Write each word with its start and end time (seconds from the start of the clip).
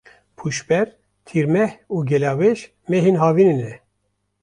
Pûşber, 0.37 0.87
Tîrmeh 1.27 1.73
û 1.93 1.97
Gelawêj 2.09 2.59
mehên 2.89 3.15
havînê 3.23 3.55
ne. 3.61 3.73